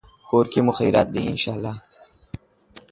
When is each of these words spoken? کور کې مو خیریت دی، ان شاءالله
کور 0.29 0.45
کې 0.51 0.59
مو 0.65 0.71
خیریت 0.77 1.07
دی، 1.13 1.21
ان 1.31 1.37
شاءالله 1.43 1.75